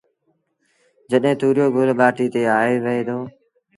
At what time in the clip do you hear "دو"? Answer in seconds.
3.07-3.17